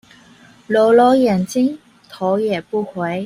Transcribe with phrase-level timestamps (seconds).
[0.67, 1.77] 揉揉眼睛
[2.09, 3.19] 頭也不回